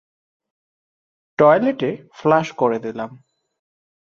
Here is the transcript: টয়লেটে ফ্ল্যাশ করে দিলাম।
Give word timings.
টয়লেটে 1.39 1.89
ফ্ল্যাশ 2.13 2.47
করে 2.51 2.77
দিলাম। 2.79 3.09